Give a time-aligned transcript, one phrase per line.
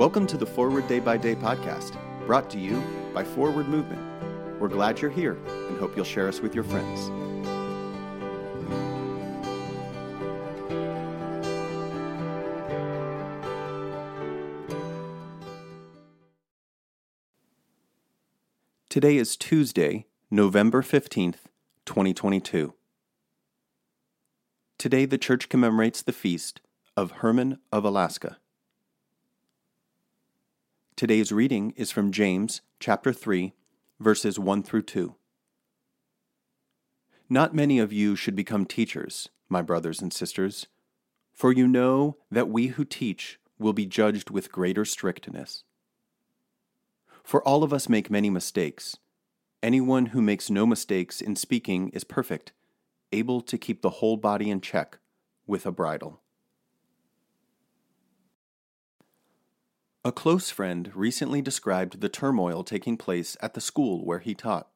[0.00, 4.00] Welcome to the Forward Day by Day podcast, brought to you by Forward Movement.
[4.58, 7.10] We're glad you're here and hope you'll share us with your friends.
[18.88, 21.40] Today is Tuesday, November 15th,
[21.84, 22.72] 2022.
[24.78, 26.62] Today, the church commemorates the feast
[26.96, 28.38] of Herman of Alaska.
[31.00, 33.54] Today's reading is from James chapter 3,
[33.98, 35.14] verses 1 through 2.
[37.26, 40.66] Not many of you should become teachers, my brothers and sisters,
[41.32, 45.64] for you know that we who teach will be judged with greater strictness.
[47.24, 48.98] For all of us make many mistakes.
[49.62, 52.52] Anyone who makes no mistakes in speaking is perfect,
[53.10, 54.98] able to keep the whole body in check
[55.46, 56.19] with a bridle.
[60.02, 64.70] A close friend recently described the turmoil taking place at the school where he taught.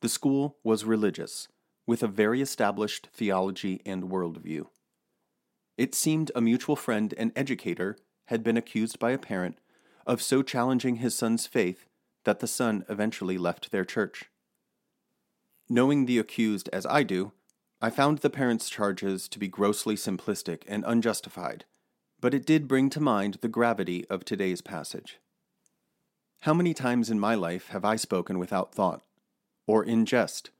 [0.00, 1.48] The school was religious,
[1.86, 4.68] with a very established theology and worldview.
[5.76, 7.98] It seemed a mutual friend and educator
[8.28, 9.58] had been accused by a parent
[10.06, 11.86] of so challenging his son's faith
[12.24, 14.30] that the son eventually left their church.
[15.68, 17.32] Knowing the accused as I do,
[17.82, 21.66] I found the parent's charges to be grossly simplistic and unjustified
[22.20, 25.18] but it did bring to mind the gravity of today's passage.
[26.40, 29.02] How many times in my life have I spoken without thought,
[29.66, 30.50] or in jest,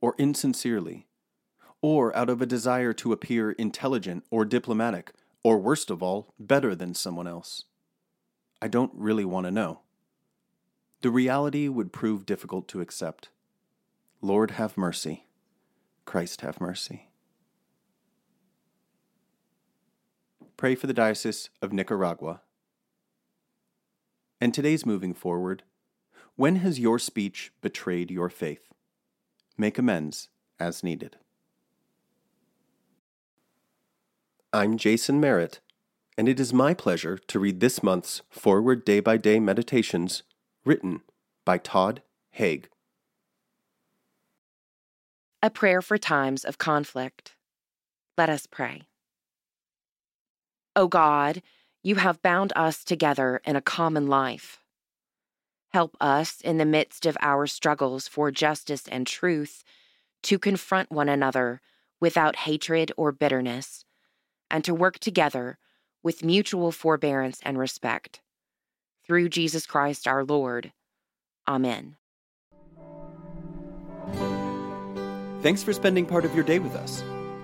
[0.00, 1.06] or insincerely,
[1.80, 6.74] or out of a desire to appear intelligent or diplomatic, or worst of all, better
[6.74, 7.64] than someone else?
[8.60, 9.80] I don't really want to know.
[11.02, 13.28] The reality would prove difficult to accept.
[14.20, 15.26] Lord have mercy.
[16.04, 17.07] Christ have mercy.
[20.58, 22.40] Pray for the Diocese of Nicaragua.
[24.40, 25.62] And today's moving forward.
[26.34, 28.72] When has your speech betrayed your faith?
[29.56, 31.16] Make amends as needed.
[34.52, 35.60] I'm Jason Merritt,
[36.16, 40.24] and it is my pleasure to read this month's Forward Day by Day Meditations
[40.64, 41.02] written
[41.44, 42.02] by Todd
[42.32, 42.68] Haig.
[45.40, 47.36] A prayer for times of conflict.
[48.16, 48.88] Let us pray.
[50.78, 51.42] O God,
[51.82, 54.60] you have bound us together in a common life.
[55.70, 59.64] Help us in the midst of our struggles for justice and truth
[60.22, 61.60] to confront one another
[62.00, 63.84] without hatred or bitterness,
[64.52, 65.58] and to work together
[66.04, 68.20] with mutual forbearance and respect.
[69.04, 70.72] Through Jesus Christ our Lord.
[71.48, 71.96] Amen.
[75.42, 77.02] Thanks for spending part of your day with us.